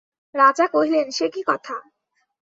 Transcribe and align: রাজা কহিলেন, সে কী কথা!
রাজা 0.35 0.65
কহিলেন, 0.67 1.07
সে 1.11 1.25
কী 1.29 1.41
কথা! 1.47 1.75